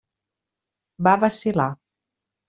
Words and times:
Va 1.07 1.13
vacil·lar. 1.25 1.69